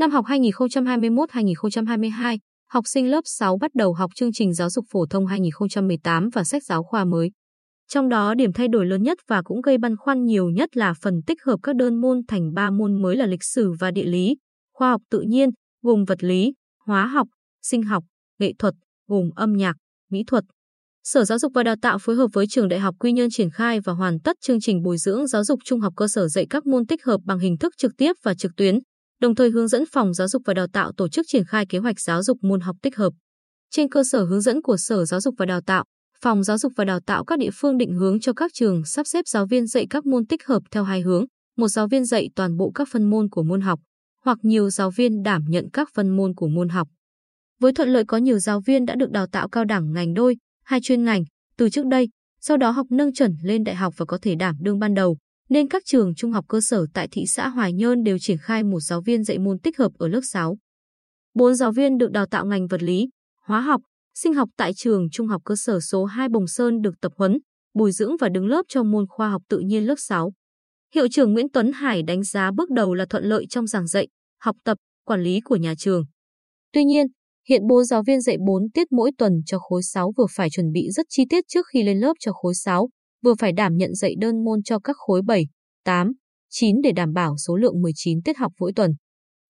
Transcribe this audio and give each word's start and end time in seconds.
Năm 0.00 0.10
học 0.10 0.24
2021-2022, 0.24 2.38
học 2.70 2.84
sinh 2.86 3.10
lớp 3.10 3.20
6 3.24 3.58
bắt 3.60 3.70
đầu 3.74 3.92
học 3.92 4.10
chương 4.14 4.32
trình 4.32 4.54
giáo 4.54 4.70
dục 4.70 4.84
phổ 4.90 5.06
thông 5.06 5.26
2018 5.26 6.28
và 6.32 6.44
sách 6.44 6.64
giáo 6.64 6.82
khoa 6.82 7.04
mới. 7.04 7.30
Trong 7.88 8.08
đó 8.08 8.34
điểm 8.34 8.52
thay 8.52 8.68
đổi 8.68 8.86
lớn 8.86 9.02
nhất 9.02 9.18
và 9.28 9.42
cũng 9.42 9.60
gây 9.60 9.78
băn 9.78 9.96
khoăn 9.96 10.24
nhiều 10.24 10.50
nhất 10.50 10.76
là 10.76 10.94
phần 11.02 11.22
tích 11.26 11.42
hợp 11.42 11.56
các 11.62 11.76
đơn 11.76 12.00
môn 12.00 12.20
thành 12.28 12.54
3 12.54 12.70
môn 12.70 13.02
mới 13.02 13.16
là 13.16 13.26
lịch 13.26 13.44
sử 13.44 13.72
và 13.80 13.90
địa 13.90 14.04
lý, 14.04 14.36
khoa 14.74 14.90
học 14.90 15.02
tự 15.10 15.20
nhiên, 15.20 15.50
gồm 15.82 16.04
vật 16.04 16.24
lý, 16.24 16.54
hóa 16.86 17.06
học, 17.06 17.28
sinh 17.62 17.82
học, 17.82 18.04
nghệ 18.38 18.52
thuật, 18.58 18.74
gồm 19.08 19.30
âm 19.36 19.52
nhạc, 19.52 19.76
mỹ 20.10 20.24
thuật. 20.26 20.44
Sở 21.04 21.24
Giáo 21.24 21.38
dục 21.38 21.52
và 21.54 21.62
Đào 21.62 21.76
tạo 21.82 21.98
phối 21.98 22.16
hợp 22.16 22.28
với 22.32 22.46
Trường 22.46 22.68
Đại 22.68 22.80
học 22.80 22.94
Quy 22.98 23.12
Nhơn 23.12 23.30
triển 23.30 23.50
khai 23.50 23.80
và 23.80 23.92
hoàn 23.92 24.20
tất 24.20 24.36
chương 24.40 24.60
trình 24.60 24.82
bồi 24.82 24.98
dưỡng 24.98 25.26
giáo 25.26 25.44
dục 25.44 25.60
trung 25.64 25.80
học 25.80 25.92
cơ 25.96 26.08
sở 26.08 26.28
dạy 26.28 26.46
các 26.50 26.66
môn 26.66 26.86
tích 26.86 27.04
hợp 27.04 27.20
bằng 27.24 27.38
hình 27.38 27.58
thức 27.58 27.74
trực 27.76 27.92
tiếp 27.96 28.12
và 28.22 28.34
trực 28.34 28.52
tuyến, 28.56 28.78
đồng 29.20 29.34
thời 29.34 29.50
hướng 29.50 29.68
dẫn 29.68 29.84
Phòng 29.92 30.14
Giáo 30.14 30.28
dục 30.28 30.42
và 30.44 30.54
Đào 30.54 30.66
tạo 30.66 30.92
tổ 30.96 31.08
chức 31.08 31.26
triển 31.28 31.44
khai 31.44 31.66
kế 31.66 31.78
hoạch 31.78 32.00
giáo 32.00 32.22
dục 32.22 32.38
môn 32.42 32.60
học 32.60 32.76
tích 32.82 32.96
hợp. 32.96 33.12
Trên 33.70 33.88
cơ 33.88 34.04
sở 34.04 34.24
hướng 34.24 34.40
dẫn 34.40 34.62
của 34.62 34.76
Sở 34.76 35.04
Giáo 35.04 35.20
dục 35.20 35.34
và 35.38 35.46
Đào 35.46 35.60
tạo, 35.60 35.84
Phòng 36.20 36.44
Giáo 36.44 36.58
dục 36.58 36.72
và 36.76 36.84
Đào 36.84 37.00
tạo 37.00 37.24
các 37.24 37.38
địa 37.38 37.50
phương 37.54 37.78
định 37.78 37.92
hướng 37.92 38.20
cho 38.20 38.32
các 38.32 38.50
trường 38.54 38.84
sắp 38.84 39.06
xếp 39.06 39.28
giáo 39.28 39.46
viên 39.46 39.66
dạy 39.66 39.86
các 39.90 40.06
môn 40.06 40.26
tích 40.26 40.46
hợp 40.46 40.62
theo 40.70 40.84
hai 40.84 41.00
hướng, 41.00 41.24
một 41.56 41.68
giáo 41.68 41.88
viên 41.88 42.04
dạy 42.04 42.28
toàn 42.36 42.56
bộ 42.56 42.70
các 42.74 42.88
phân 42.92 43.10
môn 43.10 43.28
của 43.28 43.42
môn 43.42 43.60
học, 43.60 43.80
hoặc 44.24 44.38
nhiều 44.42 44.70
giáo 44.70 44.90
viên 44.90 45.22
đảm 45.22 45.44
nhận 45.48 45.70
các 45.72 45.88
phân 45.94 46.16
môn 46.16 46.34
của 46.34 46.48
môn 46.48 46.68
học. 46.68 46.88
Với 47.60 47.72
thuận 47.72 47.88
lợi 47.88 48.04
có 48.04 48.16
nhiều 48.16 48.38
giáo 48.38 48.60
viên 48.60 48.86
đã 48.86 48.94
được 48.94 49.10
đào 49.10 49.26
tạo 49.26 49.48
cao 49.48 49.64
đẳng 49.64 49.92
ngành 49.92 50.14
đôi, 50.14 50.36
hai 50.64 50.80
chuyên 50.82 51.04
ngành 51.04 51.24
từ 51.56 51.70
trước 51.70 51.86
đây, 51.86 52.08
sau 52.40 52.56
đó 52.56 52.70
học 52.70 52.86
nâng 52.90 53.12
chuẩn 53.12 53.36
lên 53.42 53.64
đại 53.64 53.74
học 53.74 53.94
và 53.96 54.06
có 54.06 54.18
thể 54.22 54.34
đảm 54.34 54.56
đương 54.60 54.78
ban 54.78 54.94
đầu, 54.94 55.16
nên 55.50 55.68
các 55.68 55.82
trường 55.86 56.14
trung 56.14 56.32
học 56.32 56.44
cơ 56.48 56.60
sở 56.60 56.86
tại 56.94 57.08
thị 57.12 57.24
xã 57.26 57.48
Hoài 57.48 57.72
Nhơn 57.72 58.02
đều 58.02 58.18
triển 58.18 58.38
khai 58.42 58.62
một 58.62 58.80
giáo 58.80 59.00
viên 59.00 59.24
dạy 59.24 59.38
môn 59.38 59.58
tích 59.58 59.78
hợp 59.78 59.92
ở 59.98 60.08
lớp 60.08 60.20
6. 60.22 60.58
Bốn 61.34 61.54
giáo 61.54 61.72
viên 61.72 61.98
được 61.98 62.10
đào 62.10 62.26
tạo 62.26 62.46
ngành 62.46 62.66
vật 62.66 62.82
lý, 62.82 63.08
hóa 63.46 63.60
học, 63.60 63.80
sinh 64.14 64.34
học 64.34 64.48
tại 64.56 64.72
trường 64.74 65.10
trung 65.12 65.26
học 65.26 65.42
cơ 65.44 65.54
sở 65.56 65.80
số 65.80 66.04
2 66.04 66.28
Bồng 66.28 66.46
Sơn 66.46 66.82
được 66.82 66.94
tập 67.00 67.12
huấn, 67.16 67.38
bồi 67.74 67.92
dưỡng 67.92 68.16
và 68.20 68.28
đứng 68.28 68.46
lớp 68.46 68.62
cho 68.68 68.82
môn 68.82 69.04
khoa 69.08 69.30
học 69.30 69.42
tự 69.48 69.58
nhiên 69.58 69.86
lớp 69.86 69.94
6. 69.98 70.32
Hiệu 70.94 71.08
trưởng 71.10 71.32
Nguyễn 71.32 71.46
Tuấn 71.52 71.72
Hải 71.72 72.02
đánh 72.02 72.22
giá 72.24 72.50
bước 72.56 72.70
đầu 72.70 72.94
là 72.94 73.06
thuận 73.10 73.24
lợi 73.24 73.46
trong 73.50 73.66
giảng 73.66 73.86
dạy, 73.86 74.08
học 74.40 74.56
tập, 74.64 74.78
quản 75.04 75.22
lý 75.22 75.40
của 75.40 75.56
nhà 75.56 75.74
trường. 75.78 76.04
Tuy 76.72 76.84
nhiên, 76.84 77.06
hiện 77.48 77.62
bố 77.68 77.84
giáo 77.84 78.02
viên 78.06 78.20
dạy 78.20 78.36
4 78.46 78.70
tiết 78.74 78.92
mỗi 78.92 79.10
tuần 79.18 79.32
cho 79.46 79.58
khối 79.58 79.82
6 79.82 80.12
vừa 80.16 80.26
phải 80.36 80.50
chuẩn 80.50 80.72
bị 80.72 80.90
rất 80.90 81.06
chi 81.08 81.24
tiết 81.30 81.44
trước 81.48 81.66
khi 81.72 81.82
lên 81.82 81.98
lớp 82.00 82.12
cho 82.20 82.32
khối 82.32 82.54
6, 82.54 82.88
vừa 83.22 83.34
phải 83.38 83.52
đảm 83.52 83.76
nhận 83.76 83.94
dạy 83.94 84.14
đơn 84.18 84.44
môn 84.44 84.62
cho 84.62 84.78
các 84.78 84.96
khối 84.98 85.22
7, 85.22 85.46
8, 85.84 86.12
9 86.50 86.76
để 86.82 86.92
đảm 86.92 87.12
bảo 87.12 87.36
số 87.36 87.56
lượng 87.56 87.82
19 87.82 88.22
tiết 88.22 88.36
học 88.36 88.52
mỗi 88.60 88.72
tuần. 88.76 88.90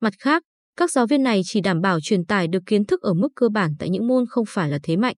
Mặt 0.01 0.15
khác, 0.19 0.43
các 0.77 0.91
giáo 0.91 1.07
viên 1.07 1.23
này 1.23 1.41
chỉ 1.45 1.61
đảm 1.61 1.81
bảo 1.81 1.99
truyền 2.03 2.25
tải 2.25 2.49
được 2.49 2.63
kiến 2.67 2.85
thức 2.85 3.03
ở 3.03 3.15
mức 3.15 3.29
cơ 3.37 3.49
bản 3.49 3.75
tại 3.79 3.91
những 3.91 4.07
môn 4.07 4.25
không 4.29 4.45
phải 4.49 4.71
là 4.71 4.79
thế 4.83 4.97
mạnh. 4.97 5.17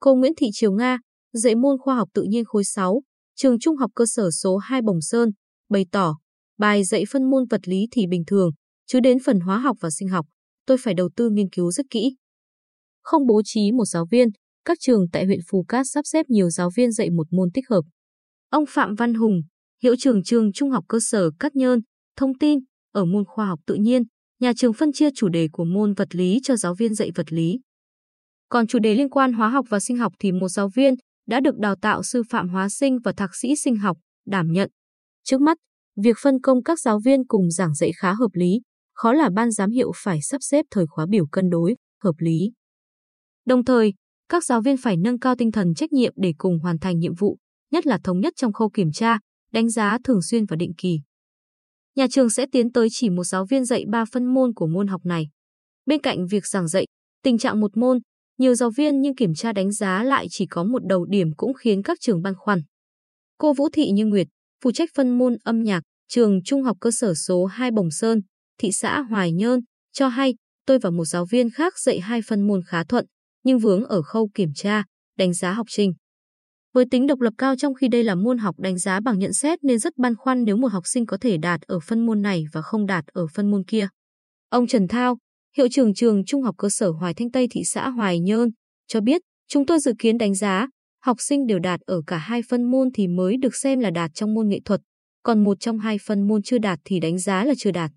Cô 0.00 0.14
Nguyễn 0.14 0.32
Thị 0.36 0.46
Triều 0.52 0.72
Nga, 0.72 0.98
dạy 1.32 1.54
môn 1.54 1.78
khoa 1.78 1.94
học 1.94 2.08
tự 2.14 2.22
nhiên 2.22 2.44
khối 2.44 2.64
6, 2.64 3.02
trường 3.36 3.58
trung 3.58 3.76
học 3.76 3.90
cơ 3.94 4.04
sở 4.06 4.30
số 4.30 4.56
2 4.56 4.82
Bồng 4.82 5.00
Sơn, 5.00 5.30
bày 5.68 5.86
tỏ, 5.92 6.14
bài 6.58 6.84
dạy 6.84 7.04
phân 7.10 7.30
môn 7.30 7.44
vật 7.50 7.68
lý 7.68 7.86
thì 7.90 8.06
bình 8.06 8.22
thường, 8.26 8.50
chứ 8.86 9.00
đến 9.00 9.18
phần 9.24 9.40
hóa 9.40 9.58
học 9.58 9.76
và 9.80 9.90
sinh 9.90 10.08
học, 10.08 10.26
tôi 10.66 10.76
phải 10.80 10.94
đầu 10.94 11.08
tư 11.16 11.30
nghiên 11.30 11.50
cứu 11.50 11.70
rất 11.70 11.86
kỹ. 11.90 12.16
Không 13.02 13.26
bố 13.26 13.42
trí 13.44 13.72
một 13.72 13.84
giáo 13.84 14.06
viên, 14.10 14.28
các 14.64 14.78
trường 14.80 15.04
tại 15.12 15.24
huyện 15.24 15.40
Phù 15.50 15.64
Cát 15.68 15.86
sắp 15.88 16.02
xếp 16.06 16.26
nhiều 16.28 16.50
giáo 16.50 16.70
viên 16.76 16.92
dạy 16.92 17.10
một 17.10 17.26
môn 17.30 17.50
tích 17.54 17.68
hợp. 17.68 17.82
Ông 18.50 18.64
Phạm 18.68 18.94
Văn 18.94 19.14
Hùng, 19.14 19.42
hiệu 19.82 19.96
trưởng 19.98 20.22
trường 20.22 20.52
Trung 20.52 20.70
học 20.70 20.84
cơ 20.88 20.98
sở 21.00 21.30
Cát 21.38 21.56
Nhơn, 21.56 21.80
thông 22.16 22.38
tin, 22.38 22.58
ở 22.92 23.04
môn 23.04 23.24
khoa 23.24 23.46
học 23.46 23.60
tự 23.66 23.74
nhiên, 23.74 24.02
nhà 24.40 24.52
trường 24.56 24.72
phân 24.72 24.92
chia 24.92 25.08
chủ 25.14 25.28
đề 25.28 25.48
của 25.52 25.64
môn 25.64 25.94
vật 25.94 26.14
lý 26.14 26.40
cho 26.42 26.56
giáo 26.56 26.74
viên 26.74 26.94
dạy 26.94 27.10
vật 27.14 27.32
lý. 27.32 27.60
Còn 28.48 28.66
chủ 28.66 28.78
đề 28.78 28.94
liên 28.94 29.10
quan 29.10 29.32
hóa 29.32 29.48
học 29.48 29.66
và 29.68 29.80
sinh 29.80 29.96
học 29.96 30.12
thì 30.18 30.32
một 30.32 30.48
giáo 30.48 30.68
viên 30.68 30.94
đã 31.26 31.40
được 31.40 31.58
đào 31.58 31.76
tạo 31.76 32.02
sư 32.02 32.22
phạm 32.30 32.48
hóa 32.48 32.68
sinh 32.68 32.98
và 33.04 33.12
thạc 33.12 33.30
sĩ 33.36 33.56
sinh 33.56 33.76
học 33.76 33.96
đảm 34.26 34.52
nhận. 34.52 34.70
Trước 35.24 35.40
mắt, 35.40 35.58
việc 35.96 36.16
phân 36.22 36.40
công 36.40 36.62
các 36.62 36.80
giáo 36.80 37.00
viên 37.04 37.26
cùng 37.26 37.50
giảng 37.50 37.74
dạy 37.74 37.92
khá 37.96 38.12
hợp 38.12 38.30
lý, 38.32 38.60
khó 38.94 39.12
là 39.12 39.30
ban 39.34 39.50
giám 39.50 39.70
hiệu 39.70 39.92
phải 39.96 40.22
sắp 40.22 40.38
xếp 40.40 40.66
thời 40.70 40.86
khóa 40.86 41.06
biểu 41.08 41.26
cân 41.26 41.50
đối, 41.50 41.76
hợp 42.02 42.14
lý. 42.18 42.52
Đồng 43.46 43.64
thời, 43.64 43.94
các 44.32 44.44
giáo 44.44 44.60
viên 44.60 44.76
phải 44.76 44.96
nâng 44.96 45.18
cao 45.18 45.34
tinh 45.36 45.52
thần 45.52 45.74
trách 45.74 45.92
nhiệm 45.92 46.12
để 46.16 46.34
cùng 46.38 46.58
hoàn 46.58 46.78
thành 46.78 46.98
nhiệm 46.98 47.14
vụ, 47.14 47.38
nhất 47.70 47.86
là 47.86 47.98
thống 48.04 48.20
nhất 48.20 48.32
trong 48.36 48.52
khâu 48.52 48.70
kiểm 48.70 48.92
tra, 48.92 49.18
đánh 49.52 49.70
giá 49.70 49.98
thường 50.04 50.22
xuyên 50.22 50.46
và 50.46 50.56
định 50.56 50.72
kỳ. 50.78 51.00
Nhà 51.96 52.06
trường 52.10 52.30
sẽ 52.30 52.46
tiến 52.52 52.72
tới 52.72 52.88
chỉ 52.90 53.10
một 53.10 53.24
giáo 53.24 53.46
viên 53.46 53.64
dạy 53.64 53.84
3 53.88 54.04
phân 54.04 54.34
môn 54.34 54.54
của 54.54 54.66
môn 54.66 54.86
học 54.86 55.00
này. 55.04 55.28
Bên 55.86 56.00
cạnh 56.00 56.26
việc 56.26 56.46
giảng 56.46 56.68
dạy, 56.68 56.86
tình 57.22 57.38
trạng 57.38 57.60
một 57.60 57.76
môn, 57.76 57.98
nhiều 58.38 58.54
giáo 58.54 58.70
viên 58.70 59.00
nhưng 59.00 59.14
kiểm 59.14 59.34
tra 59.34 59.52
đánh 59.52 59.72
giá 59.72 60.02
lại 60.02 60.26
chỉ 60.30 60.46
có 60.46 60.64
một 60.64 60.86
đầu 60.86 61.04
điểm 61.04 61.32
cũng 61.36 61.54
khiến 61.54 61.82
các 61.82 61.98
trường 62.00 62.22
băn 62.22 62.34
khoăn. 62.36 62.62
Cô 63.38 63.52
Vũ 63.52 63.68
Thị 63.72 63.90
Như 63.90 64.06
Nguyệt, 64.06 64.26
phụ 64.64 64.72
trách 64.72 64.90
phân 64.94 65.18
môn 65.18 65.36
âm 65.44 65.62
nhạc, 65.62 65.82
trường 66.08 66.42
Trung 66.44 66.62
học 66.62 66.76
cơ 66.80 66.90
sở 66.90 67.14
số 67.14 67.44
2 67.44 67.70
Bồng 67.70 67.90
Sơn, 67.90 68.20
thị 68.58 68.72
xã 68.72 69.00
Hoài 69.00 69.32
Nhơn, 69.32 69.60
cho 69.92 70.08
hay 70.08 70.34
tôi 70.66 70.78
và 70.78 70.90
một 70.90 71.04
giáo 71.04 71.26
viên 71.30 71.50
khác 71.50 71.78
dạy 71.78 72.00
hai 72.00 72.20
phân 72.22 72.46
môn 72.46 72.60
khá 72.66 72.84
thuận, 72.84 73.06
nhưng 73.44 73.58
vướng 73.58 73.84
ở 73.84 74.02
khâu 74.02 74.28
kiểm 74.34 74.52
tra, 74.54 74.84
đánh 75.18 75.32
giá 75.32 75.52
học 75.52 75.66
sinh. 75.70 75.92
Với 76.74 76.84
tính 76.90 77.06
độc 77.06 77.20
lập 77.20 77.34
cao 77.38 77.56
trong 77.56 77.74
khi 77.74 77.88
đây 77.88 78.04
là 78.04 78.14
môn 78.14 78.38
học 78.38 78.54
đánh 78.58 78.78
giá 78.78 79.00
bằng 79.00 79.18
nhận 79.18 79.32
xét 79.32 79.64
nên 79.64 79.78
rất 79.78 79.92
băn 79.96 80.16
khoăn 80.16 80.44
nếu 80.44 80.56
một 80.56 80.72
học 80.72 80.82
sinh 80.86 81.06
có 81.06 81.16
thể 81.20 81.36
đạt 81.36 81.60
ở 81.60 81.80
phân 81.80 82.06
môn 82.06 82.22
này 82.22 82.44
và 82.52 82.62
không 82.62 82.86
đạt 82.86 83.04
ở 83.06 83.26
phân 83.34 83.50
môn 83.50 83.64
kia. 83.64 83.88
Ông 84.48 84.66
Trần 84.66 84.88
Thao, 84.88 85.18
hiệu 85.56 85.68
trưởng 85.70 85.94
trường 85.94 86.24
Trung 86.24 86.42
học 86.42 86.54
cơ 86.58 86.68
sở 86.68 86.90
Hoài 86.90 87.14
Thanh 87.14 87.30
Tây 87.30 87.46
thị 87.50 87.60
xã 87.64 87.88
Hoài 87.88 88.20
Nhơn, 88.20 88.50
cho 88.86 89.00
biết 89.00 89.22
chúng 89.48 89.66
tôi 89.66 89.78
dự 89.78 89.92
kiến 89.98 90.18
đánh 90.18 90.34
giá 90.34 90.68
học 91.02 91.16
sinh 91.20 91.46
đều 91.46 91.58
đạt 91.58 91.80
ở 91.80 92.02
cả 92.06 92.18
hai 92.18 92.42
phân 92.48 92.70
môn 92.70 92.88
thì 92.94 93.08
mới 93.08 93.36
được 93.36 93.54
xem 93.54 93.80
là 93.80 93.90
đạt 93.90 94.10
trong 94.14 94.34
môn 94.34 94.48
nghệ 94.48 94.60
thuật, 94.64 94.80
còn 95.22 95.44
một 95.44 95.60
trong 95.60 95.78
hai 95.78 95.96
phân 96.06 96.28
môn 96.28 96.42
chưa 96.42 96.58
đạt 96.58 96.78
thì 96.84 97.00
đánh 97.00 97.18
giá 97.18 97.44
là 97.44 97.54
chưa 97.58 97.70
đạt. 97.70 97.90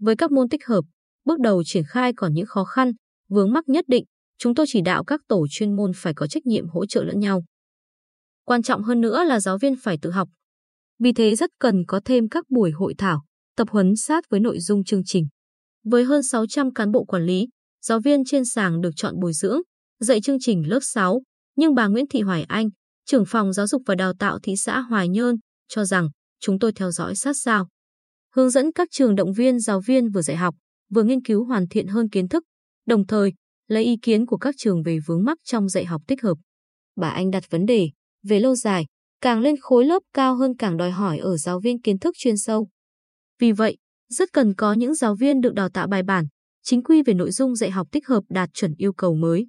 Với 0.00 0.16
các 0.16 0.30
môn 0.30 0.48
tích 0.48 0.66
hợp, 0.66 0.84
bước 1.24 1.40
đầu 1.40 1.62
triển 1.64 1.84
khai 1.88 2.12
còn 2.16 2.34
những 2.34 2.46
khó 2.46 2.64
khăn, 2.64 2.92
vướng 3.28 3.52
mắc 3.52 3.68
nhất 3.68 3.84
định, 3.88 4.04
chúng 4.38 4.54
tôi 4.54 4.66
chỉ 4.68 4.80
đạo 4.80 5.04
các 5.04 5.20
tổ 5.28 5.46
chuyên 5.50 5.76
môn 5.76 5.92
phải 5.96 6.14
có 6.14 6.26
trách 6.26 6.46
nhiệm 6.46 6.68
hỗ 6.68 6.86
trợ 6.86 7.04
lẫn 7.04 7.20
nhau. 7.20 7.44
Quan 8.44 8.62
trọng 8.62 8.82
hơn 8.82 9.00
nữa 9.00 9.24
là 9.24 9.40
giáo 9.40 9.58
viên 9.58 9.76
phải 9.76 9.98
tự 10.02 10.10
học. 10.10 10.28
Vì 10.98 11.12
thế 11.12 11.36
rất 11.36 11.50
cần 11.58 11.84
có 11.86 12.00
thêm 12.04 12.28
các 12.28 12.44
buổi 12.50 12.70
hội 12.70 12.94
thảo, 12.98 13.24
tập 13.56 13.68
huấn 13.70 13.96
sát 13.96 14.24
với 14.30 14.40
nội 14.40 14.60
dung 14.60 14.84
chương 14.84 15.02
trình. 15.04 15.26
Với 15.84 16.04
hơn 16.04 16.22
600 16.22 16.72
cán 16.72 16.92
bộ 16.92 17.04
quản 17.04 17.26
lý, 17.26 17.48
giáo 17.82 18.00
viên 18.00 18.24
trên 18.24 18.44
sàng 18.44 18.80
được 18.80 18.90
chọn 18.96 19.20
bồi 19.20 19.32
dưỡng, 19.32 19.60
dạy 20.00 20.20
chương 20.20 20.38
trình 20.40 20.68
lớp 20.68 20.80
6, 20.82 21.22
nhưng 21.56 21.74
bà 21.74 21.86
Nguyễn 21.86 22.06
Thị 22.10 22.20
Hoài 22.20 22.42
Anh, 22.42 22.68
trưởng 23.06 23.24
phòng 23.26 23.52
giáo 23.52 23.66
dục 23.66 23.82
và 23.86 23.94
đào 23.94 24.12
tạo 24.18 24.38
thị 24.42 24.56
xã 24.56 24.80
Hoài 24.80 25.08
Nhơn, 25.08 25.36
cho 25.68 25.84
rằng 25.84 26.08
chúng 26.40 26.58
tôi 26.58 26.72
theo 26.72 26.90
dõi 26.90 27.14
sát 27.14 27.36
sao. 27.36 27.68
Hướng 28.34 28.50
dẫn 28.50 28.72
các 28.72 28.88
trường 28.90 29.14
động 29.14 29.32
viên 29.32 29.60
giáo 29.60 29.80
viên 29.80 30.10
vừa 30.10 30.22
dạy 30.22 30.36
học, 30.36 30.54
vừa 30.90 31.02
nghiên 31.02 31.22
cứu 31.22 31.44
hoàn 31.44 31.68
thiện 31.68 31.86
hơn 31.86 32.08
kiến 32.08 32.28
thức, 32.28 32.44
đồng 32.86 33.06
thời 33.06 33.32
lấy 33.74 33.84
ý 33.84 33.96
kiến 34.02 34.26
của 34.26 34.36
các 34.36 34.54
trường 34.58 34.82
về 34.82 34.98
vướng 35.06 35.24
mắc 35.24 35.38
trong 35.44 35.68
dạy 35.68 35.84
học 35.84 36.02
tích 36.06 36.22
hợp. 36.22 36.38
Bà 36.96 37.08
Anh 37.08 37.30
đặt 37.30 37.50
vấn 37.50 37.66
đề, 37.66 37.90
về 38.22 38.40
lâu 38.40 38.54
dài, 38.54 38.86
càng 39.20 39.40
lên 39.40 39.54
khối 39.60 39.84
lớp 39.84 40.02
cao 40.12 40.36
hơn 40.36 40.56
càng 40.56 40.76
đòi 40.76 40.90
hỏi 40.90 41.18
ở 41.18 41.36
giáo 41.36 41.60
viên 41.60 41.82
kiến 41.82 41.98
thức 41.98 42.14
chuyên 42.18 42.36
sâu. 42.36 42.68
Vì 43.40 43.52
vậy, 43.52 43.76
rất 44.08 44.32
cần 44.32 44.54
có 44.54 44.72
những 44.72 44.94
giáo 44.94 45.14
viên 45.14 45.40
được 45.40 45.54
đào 45.54 45.68
tạo 45.68 45.86
bài 45.86 46.02
bản, 46.02 46.26
chính 46.62 46.82
quy 46.82 47.02
về 47.02 47.14
nội 47.14 47.30
dung 47.30 47.56
dạy 47.56 47.70
học 47.70 47.88
tích 47.92 48.06
hợp 48.06 48.24
đạt 48.28 48.50
chuẩn 48.54 48.74
yêu 48.78 48.92
cầu 48.92 49.14
mới. 49.14 49.46